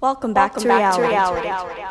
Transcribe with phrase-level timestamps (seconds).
[0.00, 1.42] Welcome back, Welcome to, back to reality.
[1.42, 1.82] reality.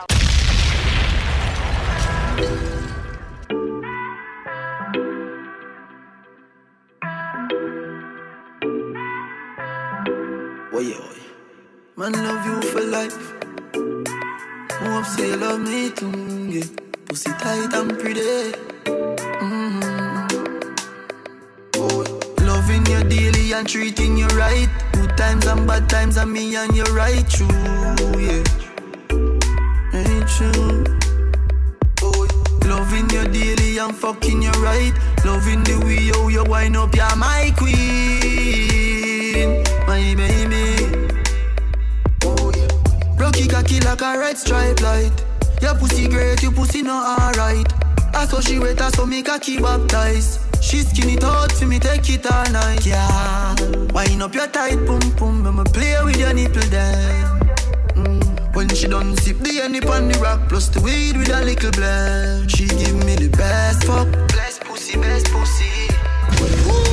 [10.73, 11.23] Oh yeah, oh yeah.
[11.95, 13.17] Man love you for life.
[14.79, 16.11] Hope say you love me too.
[16.49, 16.63] Yeah.
[17.05, 18.51] Pussy tight and pretty.
[19.41, 20.27] Mm-hmm.
[21.75, 22.03] Oh,
[22.41, 24.69] loving you daily and treating you right.
[25.17, 27.47] Times and bad times and me and you right true.
[28.17, 28.43] Yeah,
[29.93, 30.83] ain't true.
[32.03, 32.27] Oh,
[32.65, 34.93] loving you daily and fucking you right.
[35.25, 40.85] Loving the way how you wind up, you're my queen, my baby.
[42.23, 42.51] Oh.
[43.17, 45.11] Rocky cocky like a red stripe light.
[45.63, 47.73] Your pussy great, your pussy not alright.
[48.13, 50.46] I saw she wet, I saw me cocky baptized.
[50.67, 52.85] She skin it out me, take it all night.
[52.85, 53.55] Yeah,
[53.93, 57.23] wind up your tight pum pum, I'ma play with your nipple then.
[57.95, 58.53] Mm.
[58.53, 61.71] When she done sip the honey on the rock, plus the weed with a little
[61.71, 62.51] blend.
[62.51, 65.87] She give me the best fuck, best pussy, best pussy.
[66.37, 66.86] She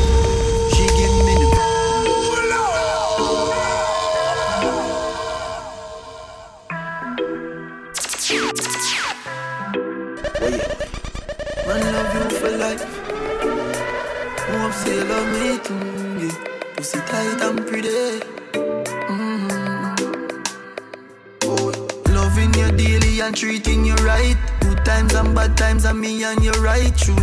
[23.25, 24.37] and treating you right.
[24.61, 27.17] Good times and bad times and me and you right true.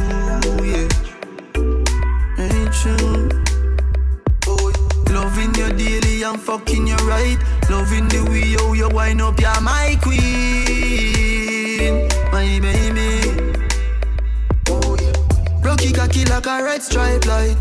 [0.66, 0.88] Yeah,
[2.40, 3.30] ain't true.
[4.48, 4.72] Oh,
[5.12, 7.38] loving you daily and fucking you right.
[7.70, 10.18] Loving the way how you wind up, you're my queen,
[12.32, 13.22] my baby.
[15.62, 17.58] Rocky cocky like a red stripe light.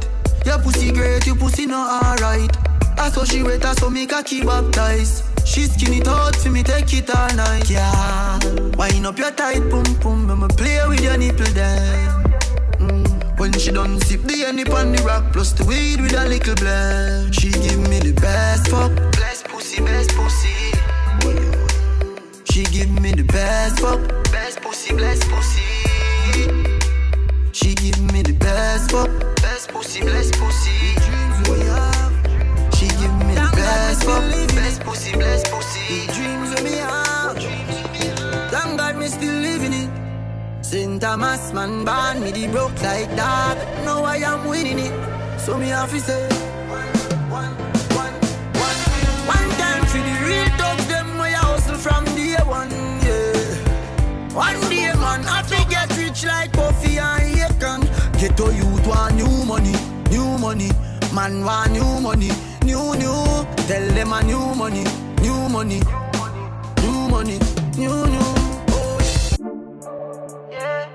[0.47, 2.56] Your pussy great, your pussy not alright.
[2.98, 5.30] I saw she wet, I saw me cocky baptized.
[5.44, 7.69] She skin it out me, take it all night.
[7.70, 8.38] Yeah,
[8.77, 12.09] wind up your tight pum pum, I'ma play with your nipple then.
[12.78, 13.38] Mm.
[13.38, 16.54] When she done sip the honey on the rock, plus the weed with a little
[16.56, 17.34] blend.
[17.34, 20.72] She give me the best fuck, best pussy, best pussy.
[22.53, 24.00] She give me the best fuck,
[24.32, 25.62] best pussy, best pussy.
[27.53, 31.19] She give me the best fuck, best pussy, best pussy.
[33.91, 34.23] Best fuck,
[34.55, 36.06] best pussy, best pussy.
[36.15, 37.37] Dreams we have.
[38.51, 39.91] Thank God me still living it.
[40.65, 43.56] Saint Thomas man born me the broke like dog.
[43.84, 44.95] Now I am winning it.
[45.41, 46.28] So me have to say.
[46.69, 46.93] One,
[47.39, 47.55] one,
[47.99, 48.15] one,
[48.62, 48.77] one.
[49.34, 52.71] One time for the real dogs, them way I hustle from day one,
[53.07, 54.34] yeah.
[54.34, 57.81] One day, man, I fi get rich like Puffy and Akon.
[58.21, 59.75] Get to youth want new money,
[60.11, 60.71] new money.
[61.12, 62.31] Man want new money,
[62.70, 63.19] new new.
[63.66, 64.84] Tell them a new money,
[65.22, 65.81] new money,
[66.82, 67.38] new money,
[67.76, 68.31] new new.
[68.82, 68.98] Oh,
[70.50, 70.86] yeah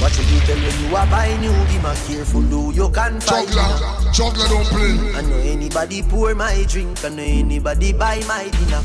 [0.00, 3.20] What you do tell when you are buying you Be my careful do you can
[3.20, 5.12] fight Juggler, juggler don't play.
[5.14, 8.82] I know anybody pour my drink I know anybody buy my dinner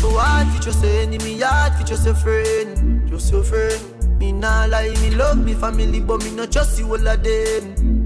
[0.00, 4.66] So hard for just enemy Hard for just a friend Just your friend Me nah
[4.66, 7.98] lie Me love me family But me not trust you all of them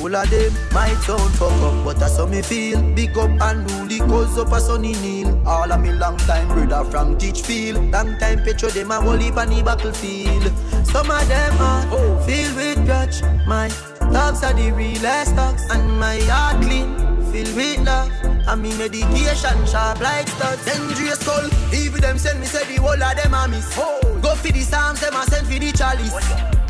[0.00, 2.80] all of them might sound fuck up, but that's how me feel.
[2.94, 5.46] Big up and rule, cause up a sunny kneel.
[5.46, 7.92] All of me long time brother from Teachfield.
[7.92, 10.50] Long time petro them a whole heap on the battlefield.
[10.86, 13.20] Some of them are filled with grudge.
[13.46, 13.68] My
[14.10, 16.96] dogs are the realest dogs, and my heart clean,
[17.30, 18.10] filled with love.
[18.48, 20.64] And me medication sharp like studs.
[20.64, 23.76] Dangerous skull, even them send me say the whole of them a miss.
[23.76, 24.09] Go
[24.40, 26.12] for the psalms, them a send for the chalice.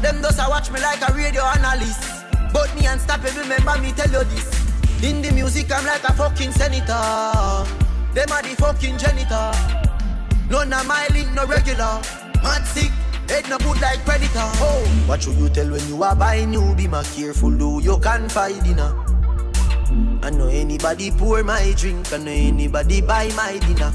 [0.03, 2.03] Them just a watch me like a radio analyst.
[2.53, 4.51] But me unstoppable, remember me tell you this.
[5.03, 7.65] In the music, I'm like a fucking senator.
[8.13, 9.53] Them are the fucking janitor.
[10.51, 12.03] None of my link no regular.
[12.43, 12.91] Mad sick,
[13.29, 14.51] head no good like predator.
[14.59, 16.75] Oh, what should you tell when you are buying you?
[16.75, 18.93] Be my careful, do you can find dinner.
[20.23, 23.93] I know anybody pour my drink, I know anybody buy my dinner.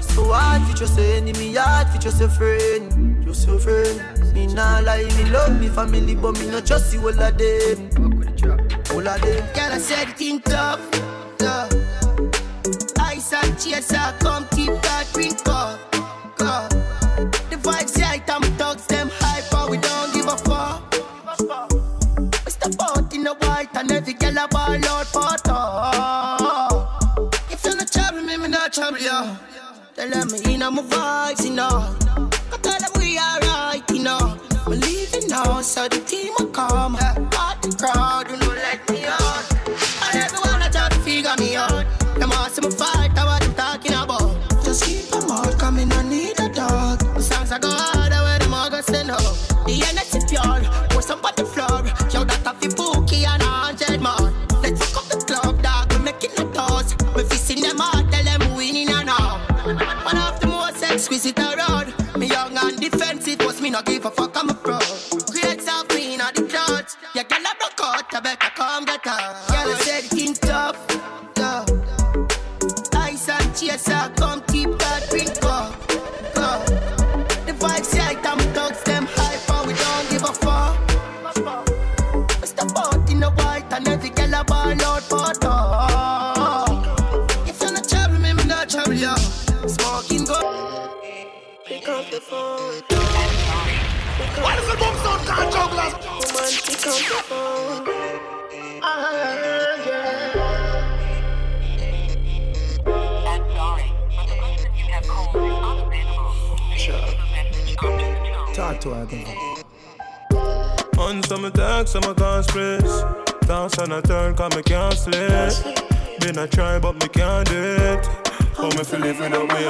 [0.00, 4.32] So hard for just enemy, hard for just a friend, just a friend.
[4.32, 7.90] Me nah lie, me love me family, but me not trust you all of them.
[8.90, 9.42] All of them.
[9.54, 10.80] Girl, I said it in tough,
[11.38, 11.72] tough.
[13.00, 15.80] Ice and chaser, come keep that drink up,
[16.40, 16.70] up.
[17.50, 20.94] The vibes right, I'm thugs, them hyper, we don't give a fuck.
[22.44, 27.32] We step out in the white and every girl a ball out for talk.
[27.50, 29.36] If you're not trouble me, me not trouble you.
[29.96, 32.33] Tell them me in on my vibes, you know.
[34.66, 36.94] I'm leaving now, so the team will come.
[36.94, 37.14] Yeah.
[37.30, 39.44] But the crowd, you know, let me out.
[40.06, 41.84] And everyone I try to figure me out.
[42.18, 43.03] Them all see my fire.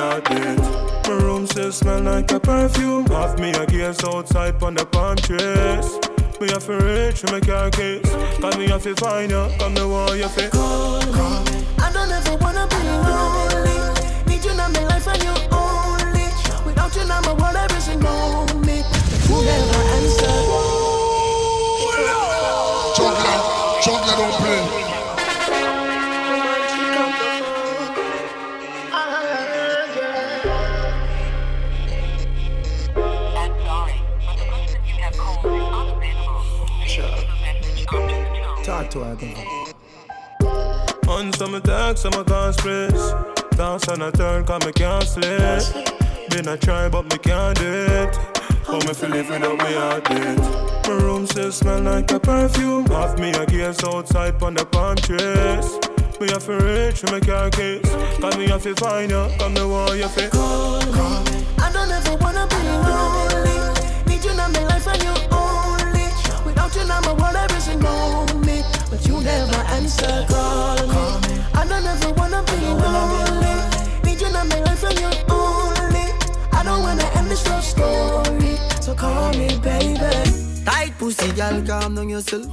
[0.04, 0.56] Me.
[1.08, 3.06] My room still smell like a perfume.
[3.06, 5.86] Half me a gears outside on the palm trees.
[6.40, 8.02] Me have to reach for my car keys.
[8.40, 10.50] Cause me have to find you, cause me want you fit.
[10.54, 13.78] I don't ever wanna be lonely.
[14.26, 16.26] Need you in my life and you only.
[16.66, 18.82] Without you, now my world everything know me.
[19.28, 20.63] You never answer.
[39.16, 39.18] Tone.
[39.18, 39.74] Talk to her,
[41.04, 41.08] then.
[41.08, 43.14] On some attack, some I can't stress.
[43.56, 45.84] Dance on a turn, cause me can't sleep.
[46.30, 48.16] Been a try, but me can't do it.
[48.66, 50.88] How me feel living without me heart beat.
[50.88, 52.86] My room still smell like a perfume.
[52.86, 55.78] Half me a gears outside on the palm trees.
[56.20, 57.82] Me have to reach for my car keys.
[58.20, 60.34] Cause me have to find you, cause me want you fit.
[60.34, 63.58] I don't ever wanna be lonely.
[64.06, 64.63] Need you in
[69.94, 71.44] answer call me.
[71.54, 73.54] I don't ever wanna be lonely.
[74.04, 76.06] Need you in my life and you only.
[76.52, 78.56] I don't wanna end this love story.
[78.80, 80.64] So call me baby.
[80.64, 82.46] Tight pussy, girl, calm down yourself.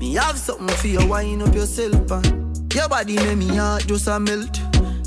[0.00, 2.10] Me have something for you, wind up yourself.
[2.10, 4.60] And your body make me heart just a melt.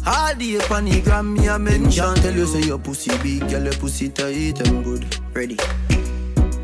[0.06, 2.16] All day on the gram, me a mention.
[2.16, 5.18] Tell you say your pussy big, girl, your pussy tight and good.
[5.34, 5.58] Ready?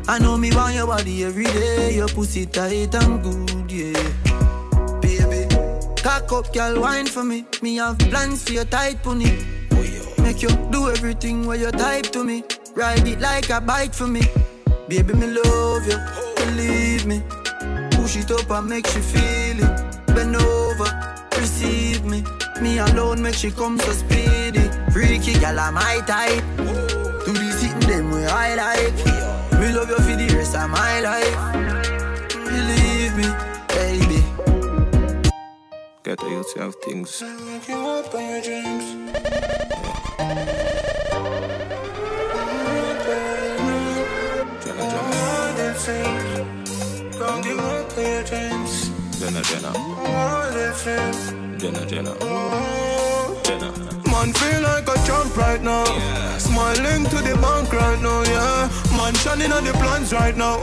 [0.06, 1.94] I know me want your body every day.
[1.94, 4.23] Your pussy tight and good, yeah.
[6.14, 7.44] Baby, cock up, girl, wine for me.
[7.60, 9.36] Me have plans for your tight pony.
[10.18, 12.44] Make you do everything where you type to me.
[12.76, 14.22] Ride it like a bike for me.
[14.88, 15.98] Baby, me love you,
[16.36, 17.22] believe me.
[17.92, 20.06] Push it up and make you feel it.
[20.06, 20.88] Bend over,
[21.36, 22.22] receive me.
[22.60, 24.70] Me alone make she come so speedy.
[24.92, 26.44] Freaky gal, I'm my type.
[26.56, 29.60] Do the sitting them way I like.
[29.60, 31.36] Me love you for the rest of my life.
[32.46, 33.53] Believe me.
[36.14, 37.18] Get the youth have things.
[37.18, 37.58] Jenna,
[49.42, 49.72] Jenna.
[51.58, 52.14] Jenna, Jenna.
[53.42, 53.72] Jenna.
[54.06, 55.84] Man feel like a champ right now.
[56.38, 58.68] Smiling to the bank right now, yeah.
[58.96, 60.60] Man shining on the plans right now.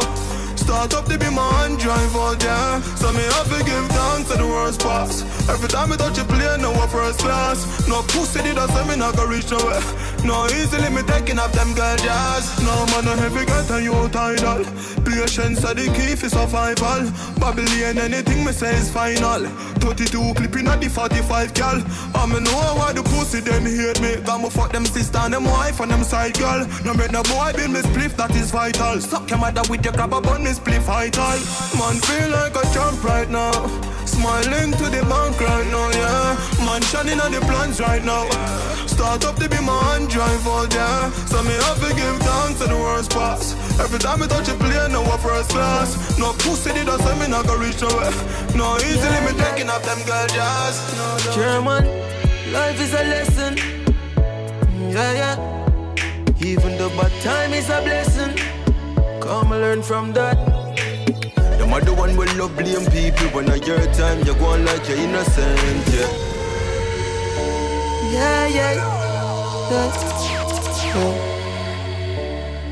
[0.61, 2.13] Start up to be my hand drive
[2.43, 2.79] yeah.
[2.95, 5.23] So me have to give thanks to the worst pass.
[5.49, 7.65] Every time I touch a plane, no first class.
[7.87, 9.81] No pussy did I say me not gonna reach nowhere.
[10.23, 12.45] No easily me taking up them girl jazz.
[12.61, 14.63] No man no heavy get a you tidal.
[15.03, 17.09] Patience are the key for survival.
[17.39, 19.45] Babylon anything me say is final.
[19.81, 21.81] 32 clipping at the 45 gal.
[22.13, 24.21] I me know why the pussy them hate me.
[24.23, 26.67] Got me fuck them sister and them wife and them side girl.
[26.85, 29.01] No make no boy build me spliff that is vital.
[29.01, 31.39] Suck your mother with your grab bun me spliff vital.
[31.79, 33.51] Man feel like a champ right now.
[34.05, 36.65] Smiling to the bank right now, yeah.
[36.65, 38.70] Man shining on the plans right now.
[39.01, 41.09] Start up to be my hand drive out, yeah.
[41.25, 43.57] So me have to give thanks to the worst pass.
[43.79, 46.19] Every time I touch a plane, no one first class.
[46.19, 48.13] No pussy did I say me not gonna reach nowhere.
[48.53, 50.77] No easily me taking up them girl jazz.
[50.93, 51.33] No.
[51.33, 51.83] German,
[52.53, 53.57] life is a lesson.
[54.93, 55.35] Yeah, yeah.
[56.39, 58.37] Even the bad time is a blessing.
[59.19, 60.37] Come and learn from that.
[61.57, 64.99] The one will love blame people when I your time you go on like you're
[64.99, 66.30] innocent, yeah.
[68.11, 68.73] Yeah, yeah.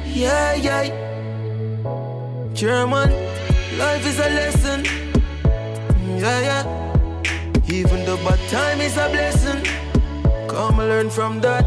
[0.06, 0.82] Yeah, yeah.
[0.84, 1.10] yeah.
[2.60, 3.10] mature, man.
[3.78, 4.86] Life is a lesson.
[6.20, 6.64] Yeah, yeah.
[7.72, 9.64] Even the bad time is a blessing.
[10.50, 11.66] Come and learn from that.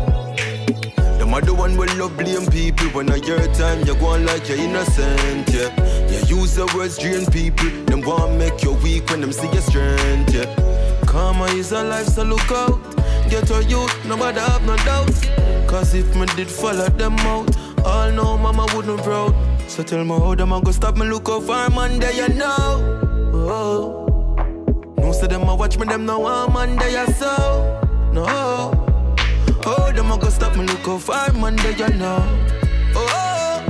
[1.18, 4.58] The one will love blame people when I your time you go on like you're
[4.58, 5.72] innocent, yeah.
[6.10, 9.62] You use the words drain people, them want make you weak when them see your
[9.62, 10.44] strength, yeah.
[11.06, 13.01] Karma is a life, so look out.
[13.32, 15.08] Get a youth, nobody have no doubt.
[15.66, 17.48] Cause if me did follow them out,
[17.82, 19.34] all know mama wouldn't proud.
[19.70, 22.28] So tell me how them a go stop me look out for man there you
[22.34, 23.00] know.
[23.32, 24.36] Oh.
[24.98, 27.80] No say them a watch me, them no want man there you so.
[28.12, 28.26] No.
[29.64, 32.22] Oh, them a go stop me look out for man there you know.
[32.94, 33.64] Oh.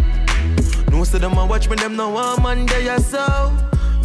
[0.90, 3.56] No say them a watch me, them no want man there you so.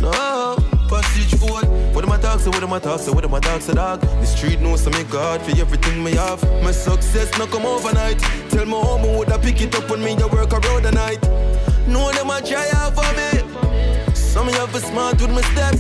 [0.02, 0.67] No.
[0.90, 1.68] Passage forward.
[1.94, 2.50] What am I talk say?
[2.50, 3.12] What am I talk say?
[3.12, 4.00] What am I talk say, dog?
[4.00, 6.42] The street knows some me God for everything me have.
[6.64, 8.20] My success no come overnight.
[8.50, 11.22] Tell me how me woulda pick it up when me a work around the night.
[11.88, 14.14] Know them a try out for me.
[14.16, 15.76] Some of you a smart with my step.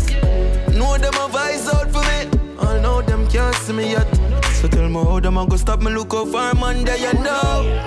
[0.74, 2.58] Know them a vice out for me.
[2.60, 4.08] All know them can't see me yet.
[4.56, 7.82] So tell me how them a go stop me look out for there you know.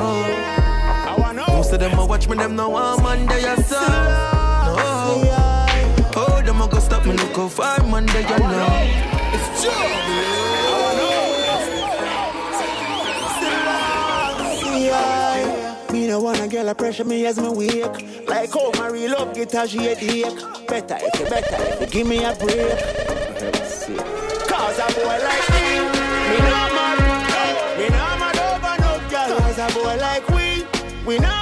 [0.00, 0.52] Oh.
[1.48, 4.31] Most of them a watch me, them no want man there you so.
[7.06, 9.92] Me look out for man there you know.
[14.74, 15.90] Yeah.
[15.92, 18.28] Me no wanna girl a pressure me as me wake.
[18.28, 20.36] Like how my real love get a she headache.
[20.66, 22.78] Better if you better if you give me a break.
[24.48, 25.64] Cause a boy like me,
[26.28, 26.98] me no mad.
[27.78, 29.38] Me no mad over no girl.
[29.38, 30.64] Cause a boy like we,
[31.06, 31.41] we no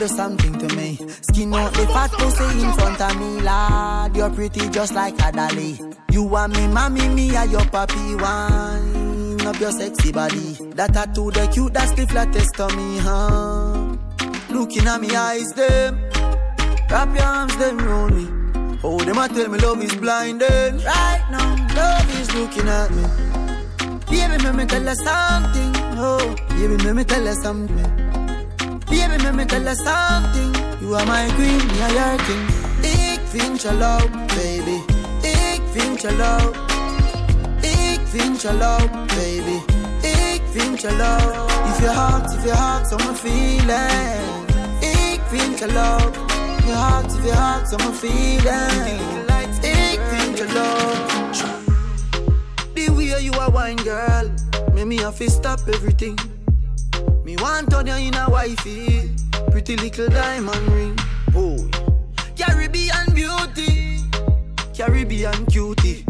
[0.00, 0.96] do something to me.
[1.20, 4.16] Skin out the fat pussy in front of me, lad.
[4.16, 5.78] You're pretty just like a dolly.
[6.10, 9.46] You are me, mommy, me are your papi wine.
[9.46, 10.56] Up your sexy body.
[10.74, 13.96] That tattoo, the cute, that's the flattest to me, huh?
[14.48, 16.00] Looking at me eyes, them.
[16.90, 18.78] Wrap your arms, them round me.
[18.82, 20.78] Oh, them a tell me love is blinding.
[20.82, 23.04] Right now, love is looking at me.
[24.08, 25.72] Baby, let me tell you something.
[25.98, 27.99] Oh, baby, let me tell you something.
[28.90, 30.54] Baby, let me tell you something.
[30.80, 32.46] You are my queen, me are your king.
[32.82, 34.78] Ik vind je leuk, baby.
[35.22, 36.56] Ik vind je leuk.
[37.60, 39.58] Ik vind je leuk, baby.
[40.00, 41.34] Ik vind je leuk.
[41.70, 44.48] If your heart, if your heart, my feeling.
[44.80, 46.14] Ik vind je leuk.
[46.66, 49.00] Your heart, if your heart, my feeling.
[49.60, 51.08] Ik vind je leuk.
[52.74, 54.30] The way you are wine, girl.
[54.74, 56.29] Make me have to stop everything.
[57.40, 59.10] Want on you in a wifey.
[59.50, 60.98] Pretty little diamond ring.
[61.34, 61.68] Oh,
[62.36, 64.00] Caribbean beauty.
[64.76, 66.04] Caribbean cutie.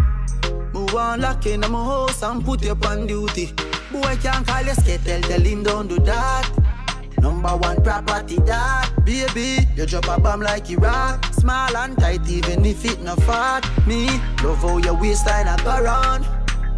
[0.75, 3.53] Me want lock in my house and put you on duty.
[3.93, 6.51] Boy can't call you skittle, tell him don't do that.
[7.21, 12.65] Number one property that Baby, you drop a bomb like Iraq Small and tight even
[12.65, 14.07] if it not fat Me,
[14.43, 16.27] love how your waistline a go round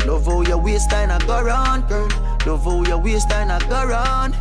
[0.04, 4.34] Love how your waistline a go round, girl Love how your waistline a go round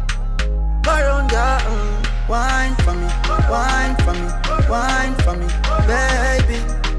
[0.82, 2.02] Go round, girl mm.
[2.28, 3.08] Wine for me,
[3.50, 4.28] wine for me,
[4.70, 5.46] wine for me
[5.86, 6.58] Baby,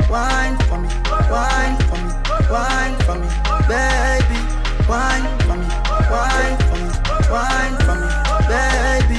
[0.08, 0.88] wine for me,
[1.28, 2.10] wine for me,
[2.48, 3.28] wine for me
[3.66, 4.38] Baby,
[4.86, 5.68] wine for me,
[6.12, 6.90] wine for me,
[7.32, 8.08] wine for me
[8.46, 9.18] Baby,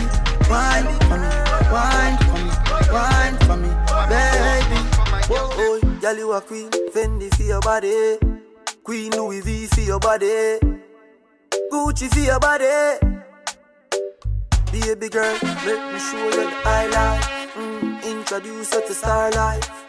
[0.49, 1.29] wine for me,
[1.73, 2.51] wine for me,
[2.93, 3.69] wine for me
[4.07, 4.79] Baby
[5.27, 8.19] Whoa, oh, girl you a queen, Fendi for your body
[8.83, 10.59] Queen Louis V for your body
[11.73, 12.69] Gucci for your body.
[14.71, 17.25] Baby girl, let me show you the high life
[17.55, 19.85] mm, Introduce you to star life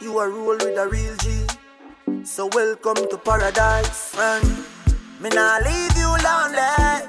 [0.00, 2.24] You are roll with a real G.
[2.24, 4.48] So welcome to paradise And
[5.20, 7.06] me nah leave you lonely.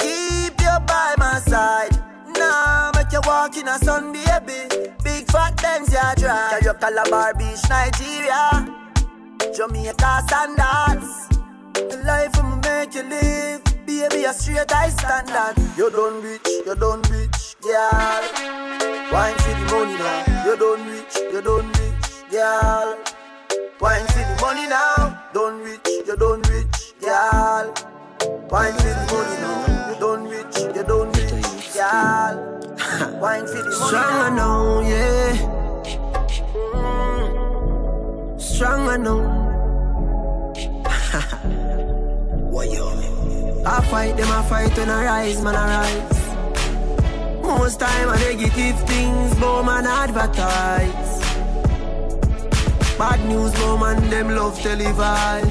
[0.00, 1.96] Keep you by my side.
[2.36, 4.68] Nah, make you walk in a sun, baby.
[5.02, 6.50] Big fat Benz, ya drive.
[6.60, 8.68] Carry up Calabar Beach, Nigeria.
[9.56, 11.35] Jamaica standards
[11.76, 15.56] The life I'ma make you live Baby, a straight high standard.
[15.76, 18.22] You done rich, you done rich, girl.
[19.12, 22.96] Wine for the money now You done rich, you done rich, girl.
[23.78, 27.74] Wine for the money now Done rich, you done rich, girl.
[28.48, 32.34] Wine for the money now You done rich, you done rich, girl.
[33.20, 35.56] Wine for the money Strong now now, yeah.
[38.38, 39.35] Strong I mm.
[43.68, 47.42] I fight them, I fight when I rise, man, I rise.
[47.42, 51.20] Most time I negative things, but man, I advertise.
[52.96, 55.50] Bad news, no man, them love televise.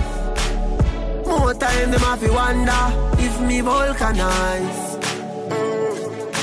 [1.25, 2.85] More time, them have to wonder
[3.19, 4.95] if me vulcanize.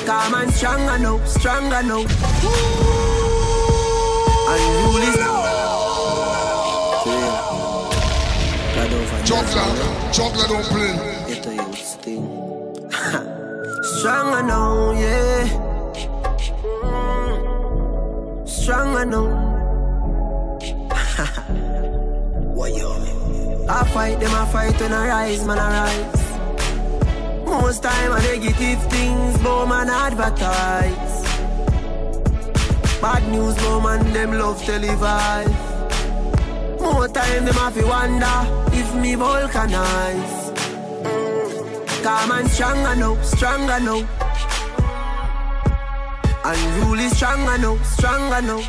[0.05, 2.05] Calm and stronger now, stronger now.
[4.52, 5.12] Unruly.
[9.25, 11.12] Juggler, juggler don't play.
[14.03, 15.47] Stronger now, yeah.
[16.83, 18.43] Mm.
[18.49, 19.23] Stronger now.
[22.53, 22.89] what you
[23.69, 26.33] I fight them, I fight when I rise, man, I rise.
[27.47, 31.23] Most time I negative things, but man advertise.
[33.01, 35.55] Bad news, no man, them love televise.
[36.81, 40.52] More time them have to wonder if me vulcanize.
[42.03, 44.09] Calm and stronger now, stronger now.
[46.45, 48.61] Unruly stronger now, stronger now.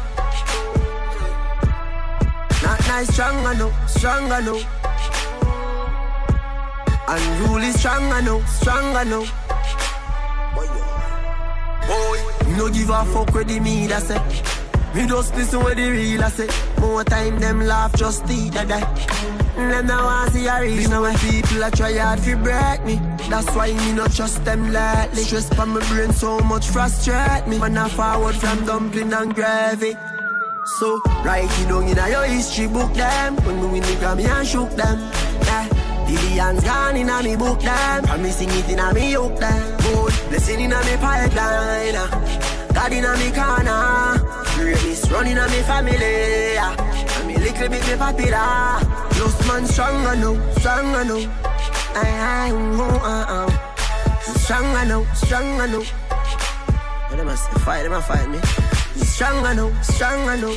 [2.62, 4.60] Not nice stronger now, stronger now.
[7.08, 9.26] Unruly stronger now, stronger now.
[11.88, 12.20] Boy,
[12.56, 14.22] no give a fuck with the me that say.
[14.94, 16.48] Me just listen what the real I say.
[16.80, 19.13] More time them laugh, just that die.
[19.56, 23.00] Them now want see a reach now when people a try hard to break me.
[23.30, 25.24] That's why me not trust them lately.
[25.24, 27.60] Stress for my brain so much frustrate me.
[27.60, 29.96] Man I forward from dumpling and gravy.
[30.80, 33.36] So write it down in your history book them.
[33.46, 35.00] When me win the Grammy and shook them.
[35.44, 35.68] Yeah.
[36.08, 38.04] Billions gone in a me book them.
[38.06, 39.78] Promising it in a me hook them.
[39.78, 41.96] Good blessing in a me pipeline.
[41.96, 42.72] Ah.
[42.74, 44.18] God in a me corner.
[44.56, 46.54] Greatness running on me family.
[46.54, 47.13] Yeah.
[47.44, 48.80] Little bit me popular.
[49.20, 51.22] Lost man stronger now, stronger now.
[51.94, 53.50] I, I, oh, uh, uh.
[54.40, 55.84] Stronger now, stronger now.
[57.10, 58.40] But them a fight, them a fight me.
[59.04, 60.56] Stronger now, stronger now.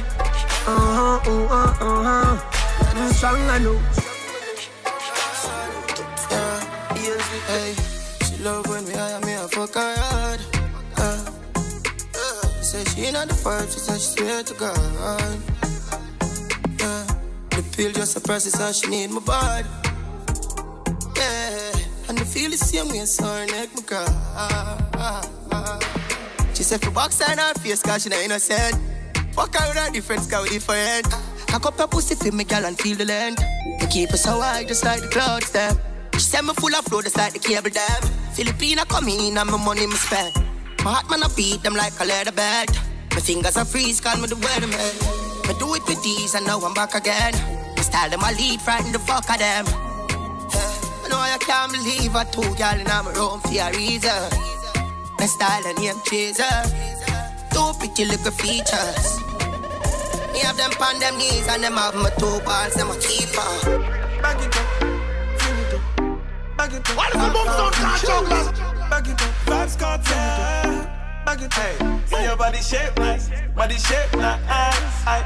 [0.66, 3.12] Uh huh, uh huh, uh huh.
[3.14, 3.76] Stronger now.
[7.02, 7.74] Yeah, hey,
[8.24, 10.40] she love when me hire me a fuck her hard.
[10.96, 11.30] Uh,
[12.62, 15.65] Say she not the first, she said she swear to God.
[17.76, 19.68] Pill just a process how she need my body.
[21.14, 22.08] Yeah.
[22.08, 24.06] And the feel the same way, so her neck my cry.
[26.54, 28.80] She said for box her not face, cause she not innocent.
[29.34, 31.06] Fuck her with a different, cause we different.
[31.48, 33.36] Cock up her pussy for me, girl, and feel the land.
[33.66, 35.76] Me keep her so high, just like the clouds, them.
[36.14, 38.02] She said me full of flow, just like the cable dam.
[38.32, 40.34] Filipina come in, and my money me spend.
[40.82, 42.70] My heart man, I beat them like a leather bed.
[43.10, 45.50] My fingers are freeze, call me the weatherman.
[45.50, 47.34] I do it with these, and now I'm back again.
[47.76, 49.66] My style them, I lead, frighten the fuck of them.
[49.66, 51.04] Yeah.
[51.04, 54.22] I know I can't believe I told y'all in my room for a reason.
[55.18, 56.44] My style and name chaser.
[57.52, 59.20] Two pretty little features.
[60.32, 63.48] Me have them on them knees, and them have my two balls, them a keeper.
[64.20, 64.66] Back it up,
[65.40, 65.82] fling it up,
[66.56, 66.96] back it up.
[66.96, 68.52] Why does the boom sound can't juggle?
[68.90, 70.84] Back it up, Vybz Kartel.
[71.24, 72.08] Back it up.
[72.08, 74.44] See your body shape nice, body shape nice.
[75.06, 75.24] Aye.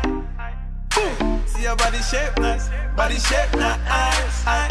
[0.94, 1.29] Boom.
[1.60, 4.46] See your body shape nice, body shape nice.
[4.46, 4.70] Aye.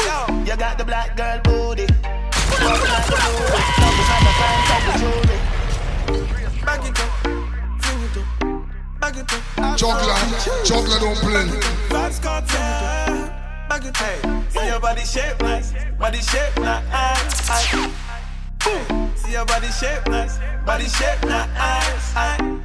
[0.00, 1.86] Yo, you got the black girl booty.
[1.86, 3.62] Walk like the booty.
[3.78, 5.38] Love is like the fine type of jewelry.
[6.66, 7.10] Back it up,
[7.84, 8.26] fling it up,
[9.00, 9.78] back it up.
[9.78, 10.18] Juggler,
[10.64, 11.46] juggler don't play.
[11.94, 13.30] Vybz Kartel.
[13.68, 14.50] Back it up.
[14.50, 17.48] See your body shape nice, body shape nice.
[17.48, 17.92] Aye.
[18.64, 19.12] Boom.
[19.14, 22.16] See your body shape nice, body shape nice.
[22.16, 22.58] Aye.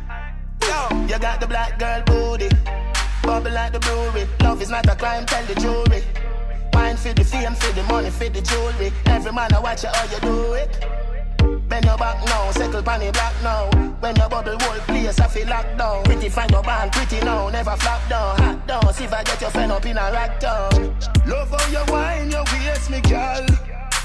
[0.63, 2.49] Yo, you got the black girl booty,
[3.27, 4.25] bubble like the brewery.
[4.41, 6.01] Love is not a crime, tell the jury.
[6.73, 8.91] Wine for the fame, for the money, for the jewelry.
[9.05, 10.71] Every man I watch you how you do it.
[11.67, 13.69] Bend your back now, settle pan the black now.
[13.99, 16.03] When your bubble whole place, I feel locked down.
[16.05, 18.37] Pretty find your band, pretty now, never flop down.
[18.39, 20.41] Hot down, see if I get your friend up in a rack.
[21.27, 23.45] Love how you wine, your waist, me girl.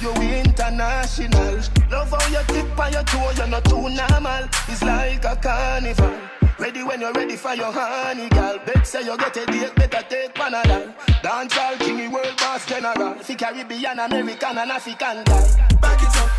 [0.03, 1.61] You international.
[1.93, 4.45] Love how you tip on your toe, you're not too normal.
[4.69, 6.42] It's like a carnival.
[6.63, 8.57] Ready when you're ready for your honey, girl.
[8.65, 10.95] Bet say you get a date, better take Panadol.
[11.21, 13.15] Dance all kingy world boss general.
[13.15, 15.49] Fi Caribbean, American, and African girl.
[15.81, 16.31] Back it up,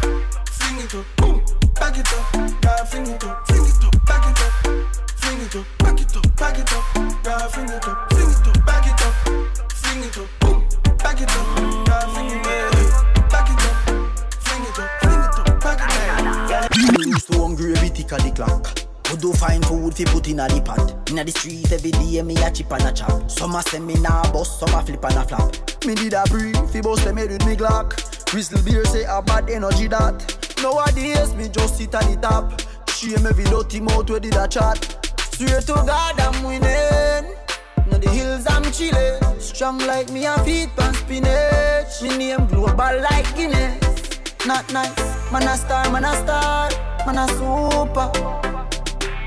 [0.47, 1.43] fling it up, boom.
[1.75, 2.31] Back it up,
[2.61, 4.05] girl, fling it up, fling it up.
[4.05, 4.53] Back it up,
[5.17, 8.47] fling it up, back it up, back it up, girl, fling it up, fling it
[8.47, 8.65] up.
[8.65, 9.13] Back it up,
[9.73, 10.63] fling it up, boom.
[10.99, 13.29] Back it up, girl, fling it up.
[13.29, 13.75] Back it up,
[14.39, 16.71] fling it up, fling it up, back it up.
[16.97, 18.82] Me used to hungry every tick of the clock.
[19.13, 21.07] Would do find food fi put in a the pot.
[21.11, 23.29] Inna the street every day me a chip and a chop.
[23.29, 23.61] Some a
[24.01, 25.85] nah bust, some a flip and a flap.
[25.85, 27.93] Me did a brief, fi bust them head with me Glock.
[28.25, 30.17] Crystal beer say a bad energy that.
[30.63, 32.59] Nowadays me just sit at the top.
[32.89, 34.81] Shame every dirty mouth where did a chat.
[35.35, 37.35] Swear to God I'm winning.
[37.91, 39.39] Now the hills I'm chillin'.
[39.39, 42.01] Strong like me and feet pan spinach.
[42.01, 43.77] Me name global like Guinness.
[44.47, 44.97] Not nice,
[45.31, 46.71] man a star, man a star,
[47.05, 48.62] man a super.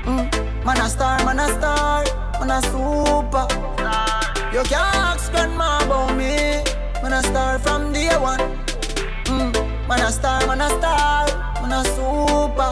[0.07, 0.63] Mm.
[0.63, 2.05] Man a star, man a star,
[2.39, 3.45] man a super.
[4.53, 6.63] You can't ask grandma about me.
[7.03, 8.39] Man a star from day one.
[9.25, 9.51] Mm.
[9.85, 11.27] Man a star, man a star,
[11.61, 12.71] man a super.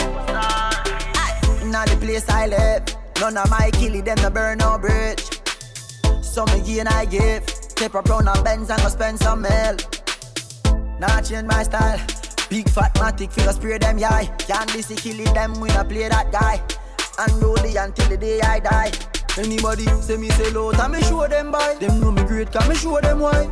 [1.61, 2.83] Inna the place I live,
[3.19, 5.23] none of my killie them no burn no bridge.
[6.21, 9.75] So me gain I give, step up round a Benz and go spend some mil.
[10.99, 11.99] Nah change my style.
[12.49, 14.27] Big fat matic figure spray them yai.
[14.37, 16.61] Can't be see killing them when I play that guy.
[17.17, 18.91] Unruly until the day I die.
[19.37, 21.75] Anybody say me say low, time me show them by.
[21.75, 23.49] Them know me great, can me show them why.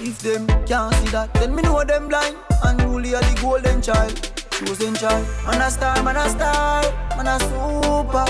[0.00, 2.36] If them can't see that, then me know them blind.
[2.62, 4.12] Unruly are the golden child,
[4.50, 5.26] chosen child.
[5.46, 6.82] Man a star, man a star,
[7.16, 8.26] man a super.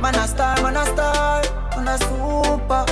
[0.00, 1.42] Man a star, man a star,
[1.76, 2.84] man a super.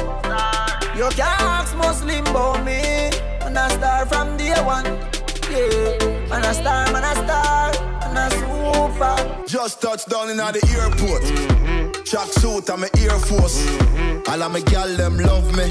[0.96, 3.10] You can't ask Muslim about me.
[3.40, 4.86] Man a star from day one.
[5.50, 7.72] Yeah, man a star, man a star,
[8.14, 9.44] man a super.
[9.46, 10.44] Just touched down in the
[10.78, 11.22] airport.
[11.22, 12.04] Mm-hmm.
[12.04, 13.66] Track suit and my Air Force.
[13.66, 14.30] Mm-hmm.
[14.30, 15.64] All of my gal them love me.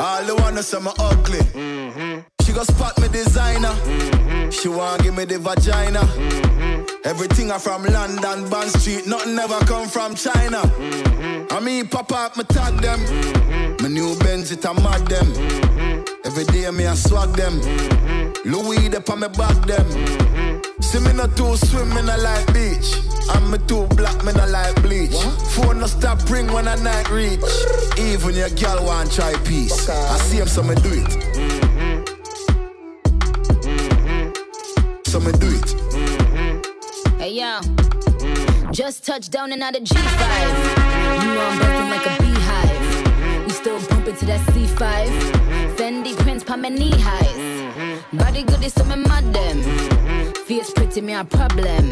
[0.00, 1.38] All the wanna say me ugly.
[1.38, 2.20] Mm-hmm.
[2.42, 3.74] She go spot me designer.
[4.50, 6.02] She want give me the vagina.
[7.04, 9.06] Everything I from London, Bond Street.
[9.06, 10.60] Nothing ever come from China.
[11.50, 13.00] I mean, pop up, me tag them.
[13.80, 15.28] My new Benz, it a mad them.
[16.24, 17.60] Every day me I swag them.
[18.44, 20.33] Louis up on me back them.
[20.80, 23.00] See me not too swim, me not like beach.
[23.30, 25.16] I'm me too black, me not like bleach.
[25.54, 27.40] Phone no stop ring when I night reach.
[27.98, 29.88] Even your girl want try peace.
[29.88, 31.06] I see him, so me do it.
[31.34, 32.04] Mm-hmm.
[35.06, 35.74] So me do it.
[35.94, 37.18] Mm-hmm.
[37.18, 37.60] Hey yo,
[38.72, 41.22] just touched down and out of G5.
[41.22, 43.46] You know I'm buzzing like a beehive.
[43.46, 45.08] We still bumping to that C5.
[45.76, 47.33] Fendi prints pa my knee highs.
[48.18, 49.62] Body good is some mad them.
[50.46, 51.84] Fierce pretty me a problem.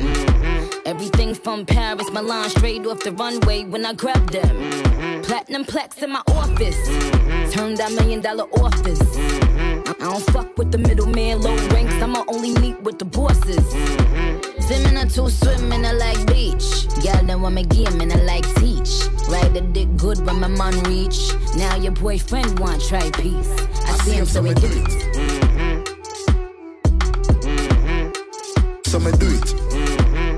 [0.86, 5.22] Everything from Paris, Milan, straight off the runway when I grab them.
[5.22, 6.78] Platinum plaques in my office.
[7.52, 9.00] Turned that million dollar office.
[9.18, 11.94] I don't fuck with the middleman, low ranks.
[11.94, 13.66] I'ma only meet with the bosses.
[14.66, 16.86] Swimming or two swim in I like beach.
[17.04, 19.08] Y'all know I'm a game and I like teach.
[19.28, 21.32] Ride the dick good when my man reach.
[21.56, 23.50] Now your boyfriend want try peace.
[23.86, 25.41] I, see him so he do it.
[28.92, 29.40] So me do it.
[29.72, 30.36] Mm-hmm.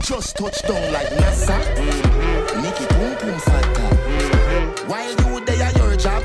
[0.00, 1.60] Just touch down like NASA.
[1.60, 2.62] Mm-hmm.
[2.62, 3.68] Nicky boom boom fatta.
[3.68, 4.88] Mm-hmm.
[4.88, 6.24] While you there at your job,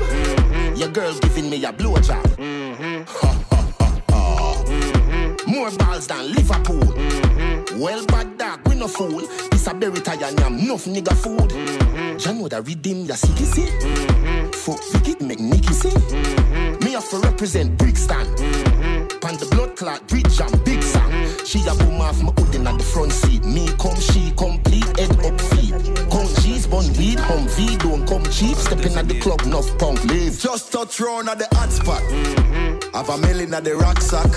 [0.74, 2.24] your girl giving me a blow job.
[2.38, 3.04] Ha
[3.50, 3.62] ha
[4.08, 4.64] ha.
[5.46, 6.94] More balls than Liverpool.
[7.78, 9.20] Well, bad dog, we no fool.
[9.50, 11.50] This a berry tie and yam, enough nigga food.
[12.18, 13.66] Jah know that redeem your city, see?
[14.52, 15.92] Fuck Vicky, make Nicky see?
[16.82, 18.26] Me have to represent Brixton.
[19.26, 21.10] Pan the blood clot, bridge and big song.
[21.44, 23.44] She a boom off my hoodin on the front seat.
[23.44, 25.74] Me come, she complete, head up feet.
[26.14, 28.54] Come G's, bun weed, hum V, don't come cheap.
[28.54, 30.38] Stepping at the club, enough punk leave.
[30.38, 32.02] Just touch round at the hot spot.
[32.94, 34.30] Have a million at the rucksack.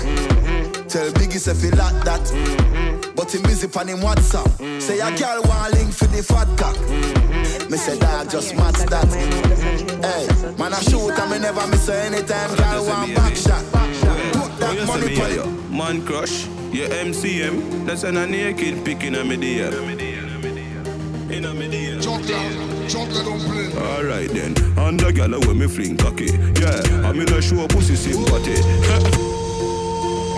[0.88, 2.26] Tell Biggie if he like that.
[3.14, 4.82] But him busy on him WhatsApp.
[4.82, 6.74] Say a girl want link for the fat cock.
[7.70, 9.06] Me say dog just match that.
[10.02, 10.26] Hey,
[10.58, 12.56] man I shoot and me never miss her anytime.
[12.56, 13.79] Girl want back shot.
[14.70, 15.76] Put that money on.
[15.76, 17.86] Man crush, your MCM.
[17.86, 19.72] That's an a naked picking a me DM.
[21.28, 22.00] In a me DM.
[23.76, 26.26] Alright then, and the gal when me fling cocky.
[26.60, 28.52] Yeah, I'm in a show pussy sympathy.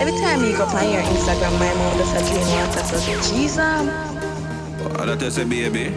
[0.01, 3.57] Every time you go on your Instagram, my mom does a dream water, so Jesus.
[3.59, 5.95] Ah, that is a baby.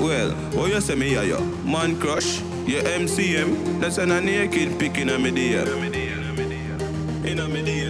[0.00, 1.40] Well, what you say me yeah, yo?
[1.64, 3.80] Man crush, your MCM.
[3.80, 5.87] That's an a naked picking a me DM.
[7.24, 7.87] In a DM.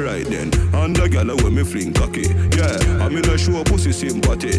[0.00, 2.32] Alright then, and the gal when me fling cocky.
[2.56, 4.56] Yeah, I'm in a show pussy sympathy.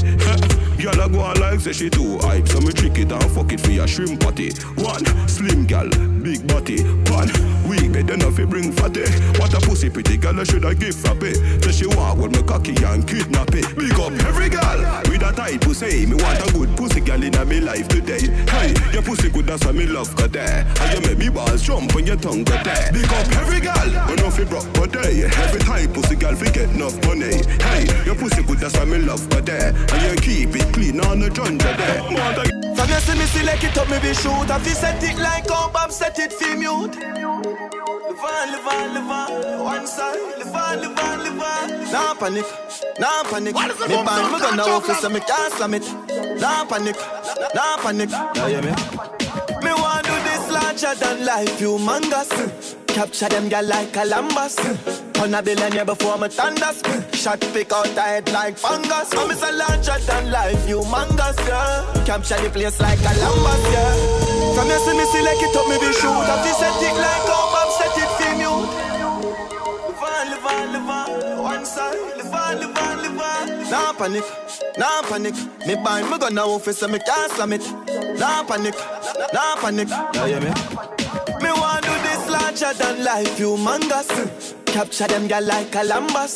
[0.78, 3.52] Gal a go on like say she too hype, so me trick it and fuck
[3.52, 4.54] it for your shrimp patty.
[4.78, 5.90] One slim gal,
[6.22, 6.86] big body.
[7.10, 7.26] One
[7.66, 9.10] weak bed enough fi bring fatty.
[9.42, 11.34] What a pussy pretty gal I shoulda give frappe.
[11.66, 13.66] Say she walk with me cocky and kidnap it.
[13.74, 14.78] Big up every gal
[15.10, 16.06] with a tight pussy.
[16.06, 18.30] Me want a good pussy gal in me life today.
[18.46, 20.70] Hey, your pussy good that's why me love got there.
[20.82, 22.94] And you make me balls jump when your tongue got there.
[22.94, 25.31] Big up every gal, we know fi broke day.
[25.38, 27.42] Every time pussy gal fi get enough money.
[27.62, 29.74] Hey, your pussy good that's why me love got there.
[29.76, 32.02] And you keep it clean on the junja there.
[32.12, 34.50] Mother From you see me select it up, me be shoot.
[34.50, 36.96] If you set it like how Bob set it for mute.
[38.12, 40.38] Live on, live on, live on, one side.
[40.38, 41.92] Live on, live on, live on.
[41.92, 42.46] Nah panic,
[43.00, 43.56] nah panic.
[43.56, 45.84] Me bang me gun now office me can't slam it.
[46.40, 46.96] Nah panic,
[47.56, 48.10] nah panic.
[48.10, 48.72] Yeah, yeah, me.
[49.64, 52.81] Me want do this larger than life, humongous.
[52.94, 54.58] Capture them girl like Columbus.
[55.20, 56.82] On a billionaire before me thunders.
[57.14, 59.14] Shot pick out the head like fungus.
[59.14, 62.04] I'm a larger than life, humongous, yeah.
[62.06, 63.96] Capture the place like Columbus, yeah.
[64.56, 66.26] From you see me select it up, me be shoot.
[66.28, 68.54] To set it like how Bob set it for you.
[69.92, 71.44] Live on, live on, live on.
[71.44, 73.72] One side, live on, live on, live on.
[73.72, 74.26] Nah panic,
[74.78, 75.36] nah panic.
[75.66, 77.64] Me bind me gun now office so me can't slam it.
[78.20, 78.76] Nah panic,
[79.34, 79.88] nah panic.
[80.14, 80.52] Yeah, yeah, me.
[81.42, 81.71] Me want
[82.52, 84.56] larger than life, humongous.
[84.66, 86.36] Capture them girl like Columbus.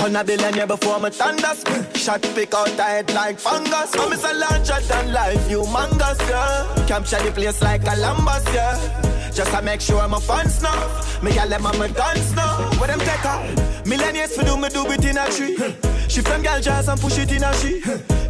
[0.00, 1.62] On a billionaire before my thunders.
[1.94, 3.94] Shot pick out the head like fungus.
[3.94, 6.86] I'm a larger than life, humongous, yeah.
[6.86, 9.30] Capture the place like Columbus, yeah.
[9.32, 11.20] Just to make sure my fans know.
[11.22, 12.56] Me gal them on my guns now.
[12.78, 13.54] What them take her?
[13.84, 15.56] Millennials for do me do it in a tree.
[16.08, 17.80] She from gal jazz and push it in a she.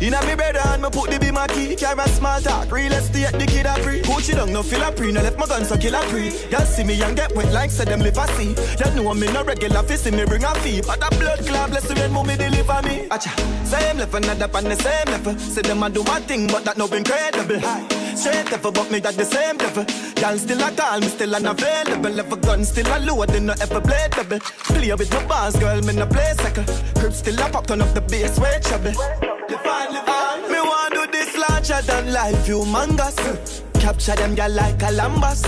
[0.05, 1.75] In a me brother and me put the be my key.
[1.75, 4.01] Carry a small talk, real estate the kid a free.
[4.05, 6.29] It down, no feel a pre, no left my guns so kill a pre.
[6.53, 8.53] Y'all see me and get wet like said them live a see.
[8.77, 10.83] Y'all know me no regular fist, in me bring a fee.
[10.87, 13.09] But a blood club, bless the rain, mommy deliver me.
[13.09, 13.33] Acha,
[13.64, 15.38] same level, another on the same level.
[15.38, 17.61] Say them a do my thing, but that no incredible.
[18.14, 19.87] Straight level, but me at the same level.
[20.21, 22.21] Y'all still a call, me still unavailable.
[22.21, 24.38] A gun still a load, then no ever play double.
[24.69, 26.69] Play with my bars, girl, me no play second.
[27.01, 28.93] Crib still a pop, turn up the bass, way trouble.
[29.67, 29.93] On.
[30.50, 33.62] Me want do this larger than life, humongous.
[33.80, 35.42] Capture them girl like a Columbus.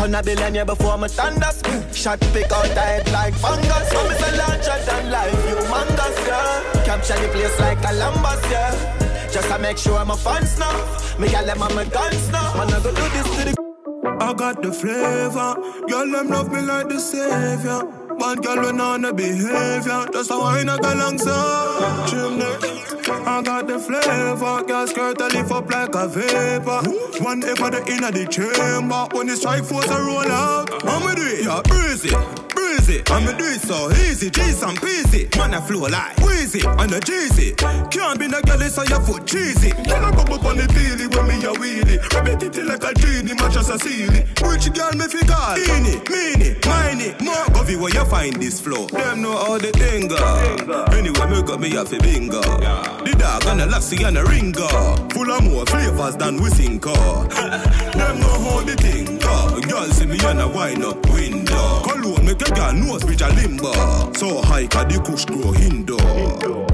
[0.00, 1.62] On a billionaire before me thunders.
[1.92, 3.88] Shot pick out the head like fungus.
[3.90, 6.84] So me say larger than life, humongous, yeah.
[6.84, 9.30] Capture the place like Columbus, yeah.
[9.32, 10.72] Just to make sure my fans know.
[11.18, 12.54] Me gal on my guns now.
[12.54, 13.54] Man, I go do this to the.
[14.20, 15.54] I got the flavor.
[15.88, 17.97] Girl, them love me like the savior.
[18.18, 20.06] Bad girl when on the behavior.
[20.12, 22.08] Just a wine a girl alongside.
[22.08, 22.44] Chimney.
[23.26, 24.62] I got the flavor.
[24.66, 26.90] Girl skirt a lift up like a vapor.
[27.24, 29.06] One for the inner the chamber.
[29.12, 30.84] When the strike force a roll out.
[30.84, 32.47] I'ma do it, yeah, breezy
[32.78, 33.02] breezy.
[33.10, 35.36] I'ma do it so easy, G's and peasy.
[35.36, 37.56] Man, I flow like Weezy on the Jeezy.
[37.90, 39.70] Can't be no girl, so your foot cheesy.
[39.70, 41.98] Can I bubble on the peely when me a wheelie?
[42.14, 44.26] Rabbit it like a genie, match as a ceiling.
[44.42, 45.58] Which girl me fi call?
[45.58, 48.86] Eeny, meeny, miny, more govy where you find this flow.
[48.86, 50.10] Them know how the thing.
[50.94, 52.40] Anyway, me got me a fi bingo.
[52.40, 54.68] The dog and the lassie and the ringer.
[55.14, 56.96] Full of more flavors than we think of.
[56.96, 57.28] Oh.
[57.98, 59.60] Them know how the thing go.
[59.60, 61.82] Girl see me and a wine up window.
[61.82, 63.72] Cologne make a girl nose reach a limbo.
[64.14, 66.67] So high, cause the kush grow indoor.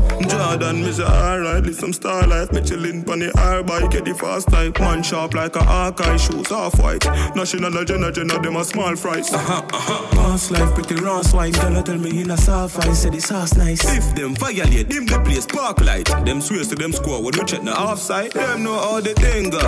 [0.44, 2.52] Jordan, me say alright, live some star life.
[2.52, 4.78] Me chillin' pon the air bike, get the fast type.
[4.78, 7.04] Man sharp like a Hawkeye, shoes off white.
[7.34, 9.32] National agenda, agenda, them a small fries.
[9.32, 10.06] Uh-huh, uh-huh.
[10.10, 11.54] Past life, pretty raw swipe.
[11.54, 13.82] Girl, tell me in a soft ice, say the sauce nice.
[13.96, 16.08] If them violate, them the place spark light.
[16.26, 18.32] Them swears to them score when we check the offside.
[18.32, 19.58] Them know how the thing go.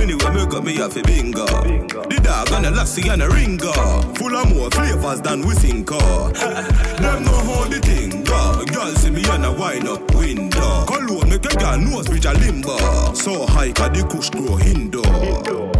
[0.00, 1.46] Anyway, me got me off a bingo.
[1.46, 3.74] The dog and the lassie and the ringer.
[4.14, 8.64] Full of more flavors than we think them know how the thing go.
[8.66, 10.84] Girl see me and a wine up window.
[10.86, 12.76] Cologne make a girl nose reach a limbo.
[13.14, 15.76] So high, cause the kush grow indoor.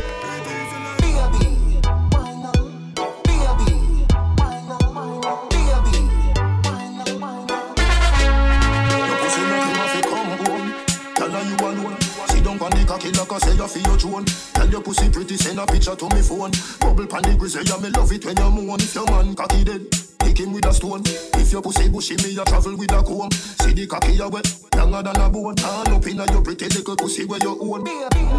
[12.86, 14.24] cocky like I say you feel your drone.
[14.24, 16.52] Tell your pussy pretty, send a picture to me phone.
[16.80, 18.80] Bubble pan the grizzly, yeah, me love it when you moan.
[18.80, 19.82] If your man cocky dead,
[20.18, 21.02] kick him with a stone.
[21.40, 23.30] If your pussy bushy, me a travel with a comb.
[23.30, 25.54] See the cocky a wet, longer than a bone.
[25.64, 27.82] All up inna your pretty little pussy where you own.
[27.82, 27.94] Me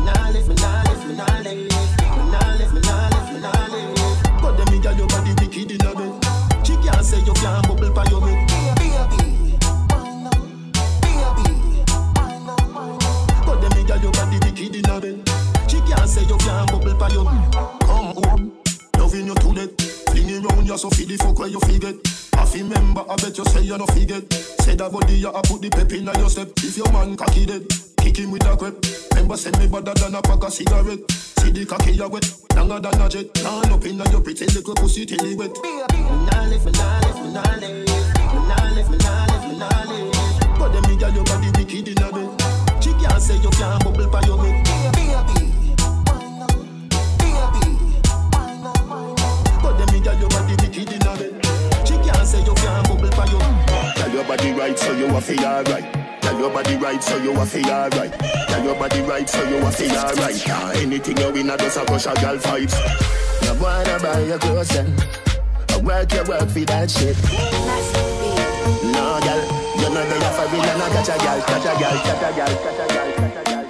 [0.05, 1.67] nah live, me nah live, me nah live, me
[2.31, 4.41] nah live, me nah live, me nah live.
[4.41, 6.13] But them girl your body wicked inna bed.
[6.65, 8.47] She can't say you can't bubble by your head.
[13.45, 15.29] But them girl your body wicked inna bed.
[15.67, 18.51] She can't say you can't bubble by your Come home,
[18.97, 19.86] loving you to death.
[20.17, 21.93] Fling round you so feed the fuck where you forget.
[22.33, 24.25] I fi remember, I bet you say you no forget.
[24.65, 26.49] Say that body you a put the pep in your step.
[26.57, 27.69] If your man cocky dead,
[28.01, 28.81] kick him with a grip.
[29.13, 31.05] Remember, send me better than a pack of cigarette.
[31.37, 32.25] See the cocky you wet,
[32.55, 33.29] longer than a jet.
[33.35, 35.53] Turn up in your pretty little pussy till it wet.
[35.53, 35.85] Me
[36.25, 39.53] nah live, me nah live, me nah live, me nah live, me nah live, me
[39.61, 40.57] nah live.
[40.57, 42.29] But them girl your body wicked in a bed.
[42.81, 44.66] She can't say you can't bubble by your head.
[50.77, 51.33] Wicked in a bed.
[51.87, 53.41] She can't say you can't bubble by your.
[53.95, 55.93] Tell your body right, so you a feel alright.
[56.21, 58.13] Tell your body right, so you a feel alright.
[58.13, 60.43] Tell your body right, so you a feel alright.
[60.47, 62.75] Ah, anything you win, I just a rush a girl fights.
[63.43, 64.93] No wanna buy your clothes then.
[65.69, 67.17] I work your work for that shit.
[68.83, 69.41] No, girl,
[69.79, 73.11] you know they catch a gal, catch a gal, catch a gal, catch a gal,
[73.13, 73.65] catch a gal.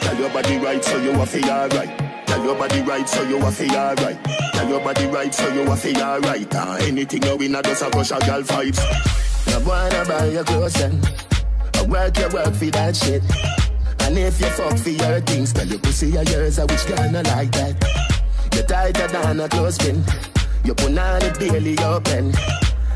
[0.00, 2.11] Tell your body right, so you a feel alright.
[2.42, 4.24] Tell your body right, so you a feel alright.
[4.24, 6.52] Tell your body right, so you a feel alright.
[6.52, 8.80] Uh, anything you win, I just a crush a gal vibes.
[9.46, 11.00] No wanna buy your clothes then.
[11.74, 13.22] I work your work for that shit.
[14.00, 17.12] And if you fuck for your things, tell your pussy are yours, I wish girl
[17.12, 17.76] not like that.
[18.52, 20.02] You're tighter than a clothespin.
[20.64, 22.34] You put on it daily open.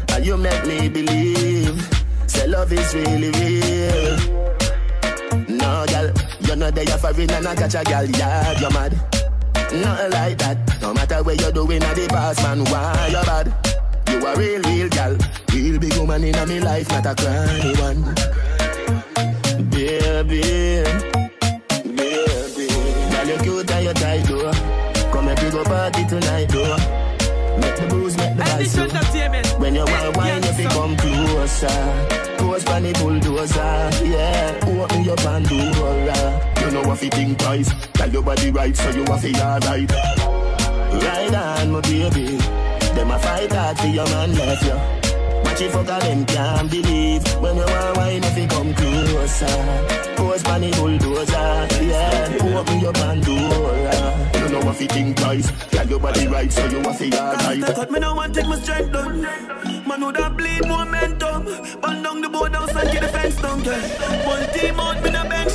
[0.09, 1.89] And you make me believe.
[2.27, 4.17] Say love is really real.
[5.47, 9.17] No, girl, you're not there for it and I catch a girl, yeah, you're mad.
[9.73, 10.57] Nothing like that.
[10.81, 13.53] No matter what you're doing at the past, man, why you're bad?
[14.11, 15.17] You a real, real gal.
[15.53, 18.03] Real big woman in my life, not a cranny one.
[19.71, 20.85] Baby,
[21.97, 22.67] baby.
[23.11, 24.53] Girl, you cute and you tight, though.
[25.13, 26.77] Come and we go party tonight, though.
[27.61, 29.59] Make the booze, make the vibes.
[29.59, 31.69] When you want wine, you come closer.
[32.39, 34.59] Pose pan the bulldozer, yeah.
[34.63, 36.56] Open your Pandora.
[36.77, 37.73] You know what you think twice.
[37.95, 39.91] Tell your body right, so you have to alright.
[39.91, 42.37] Ride on, my baby.
[42.93, 45.07] Them a fight hard for your man left you.
[45.43, 49.47] Watch it fuck them can't believe When you want wine if you come closer
[50.17, 55.87] Pose pan the bulldozer Yeah, open your Pandora You know what you think twice Tell
[55.87, 58.93] your body right so you want to alright Cut me now and take my strength
[58.93, 61.45] down Man who that bleed momentum
[61.81, 64.27] Burn down the board house and get the fence down yeah.
[64.27, 65.53] One team out, me no bench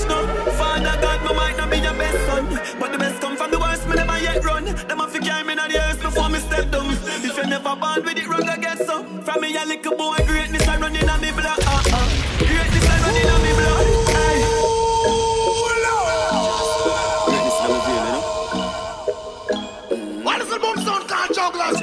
[1.33, 2.45] now Father God, me might not be your best son
[2.79, 5.43] But the best come from the worst, me never yet run Them a fi carry
[5.43, 6.91] me in the earth before me step down
[7.23, 10.17] If you never born with it wrong, I get some From me a little boy,
[10.27, 12.09] greatness I running on me blood uh, uh.
[12.39, 14.41] Greatness I running on me blood hey.
[20.23, 21.81] Why does the boom sound can't jugglers?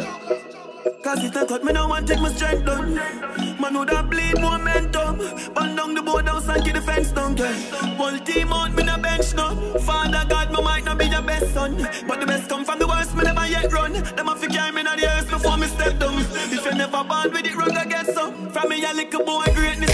[1.02, 4.40] Cause it a cut me now and take my strength down Man who that bleed
[4.40, 5.18] momentum
[5.54, 7.52] Burn down the board house and keep the fence down yeah.
[7.96, 8.82] Whole team out, me
[9.38, 9.78] no.
[9.88, 11.76] Father God, me might not be your best son.
[12.08, 13.92] But the best come from the worst, me never yet run.
[13.92, 16.18] Them a fi carry me in the earth before me step down.
[16.56, 18.50] If you never born with it I get some.
[18.50, 19.87] From me a little boy, greatness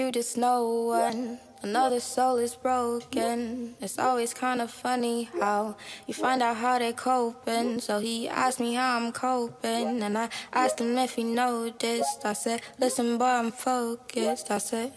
[0.00, 1.38] you just know one.
[1.62, 3.74] Another soul is broken.
[3.82, 7.80] It's always kind of funny how you find out how they're coping.
[7.80, 12.24] So he asked me how I'm coping, and I asked him if he noticed.
[12.24, 14.50] I said, Listen, boy, I'm focused.
[14.50, 14.92] I said,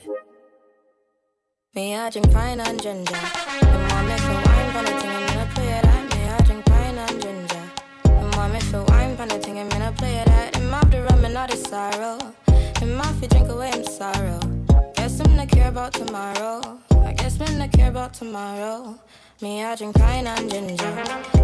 [1.76, 3.20] Me, I drink pine and ginger.
[3.62, 6.20] And mom, if you wine, but I I'm gonna play it at me.
[6.36, 7.64] I drink pine and ginger.
[8.06, 10.74] And mom, if you wine, but I think I'm gonna play it at him.
[10.74, 12.18] Off the rum and all the sorrow.
[12.82, 14.53] And my feet drink away him sorrow.
[15.54, 16.80] Care about tomorrow.
[17.06, 19.00] I guess I'm not care about tomorrow.
[19.42, 20.94] Me, I drink pine and ginger.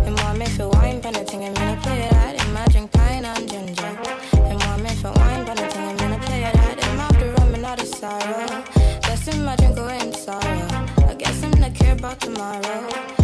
[0.06, 2.58] And mom, if you wine, but I think I'm gonna play it at him.
[2.58, 3.98] I drink pine and ginger.
[4.34, 7.00] And mom, if you wine, but I think I'm gonna play it at him.
[7.00, 8.64] Off the rum and all the sorrow.
[9.04, 10.68] Guess I'm drink away him sorrow.
[11.08, 13.19] I guess I'm not care about tomorrow.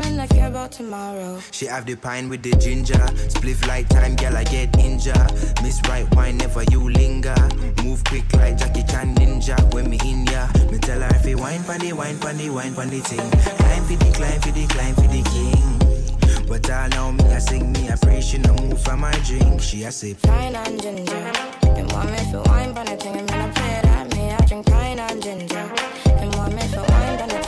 [0.00, 1.40] I guess care about tomorrow.
[1.50, 2.94] She have the pine with the ginger.
[3.28, 5.32] Spliff like time, girl, I get injured.
[5.62, 7.36] Miss right wine, never you linger.
[7.82, 9.56] Move quick like Jackie Chan ninja.
[9.72, 13.00] When me in ya, me tell her if you wine the wine the wine the
[13.00, 13.30] thing.
[13.30, 16.46] Climb for the climb for the climb for the king.
[16.48, 19.60] But all now me I sing me I pray she no move from my drink.
[19.60, 20.22] She a sip.
[20.22, 21.32] Pine and ginger.
[21.62, 24.30] And mom, if you wine, but I think I'm gonna play it at me.
[24.30, 25.72] I drink pine and ginger.
[26.06, 27.47] And mom, if you wine, but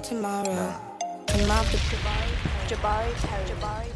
[0.00, 0.74] tomorrow.
[1.28, 2.30] I'm off the Jabari
[2.68, 3.44] Jabari Terry.
[3.48, 3.95] Jabari Terry.